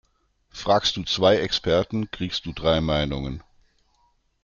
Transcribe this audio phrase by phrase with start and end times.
[0.49, 3.43] Fragst du zwei Experten, kriegst du drei Meinungen.